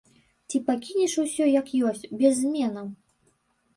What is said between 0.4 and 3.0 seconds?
Ці пакінеш усё як ёсць, без зменаў?